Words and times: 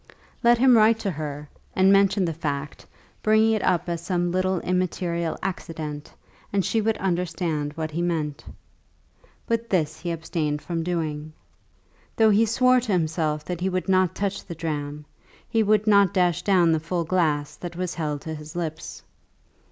Let 0.41 0.57
him 0.57 0.75
write 0.77 0.97
to 1.01 1.11
her 1.11 1.47
and 1.75 1.93
mention 1.93 2.25
the 2.25 2.33
fact, 2.33 2.87
bringing 3.21 3.51
it 3.51 3.61
up 3.61 3.87
as 3.87 4.01
some 4.01 4.31
little 4.31 4.59
immaterial 4.61 5.37
accident, 5.43 6.11
and 6.51 6.65
she 6.65 6.81
would 6.81 6.97
understand 6.97 7.73
what 7.73 7.91
he 7.91 8.01
meant. 8.01 8.43
But 9.45 9.69
this 9.69 9.99
he 9.99 10.09
abstained 10.09 10.59
from 10.59 10.81
doing. 10.81 11.33
Though 12.15 12.31
he 12.31 12.47
swore 12.47 12.79
to 12.79 12.91
himself 12.91 13.45
that 13.45 13.61
he 13.61 13.69
would 13.69 13.87
not 13.87 14.15
touch 14.15 14.43
the 14.43 14.55
dram, 14.55 15.05
he 15.47 15.61
would 15.61 15.85
not 15.85 16.15
dash 16.15 16.41
down 16.41 16.71
the 16.71 16.79
full 16.79 17.03
glass 17.03 17.55
that 17.57 17.75
was 17.75 17.93
held 17.93 18.21
to 18.21 18.33
his 18.33 18.55
lips. 18.55 19.03